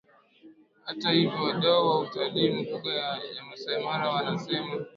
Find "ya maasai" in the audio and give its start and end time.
3.35-3.83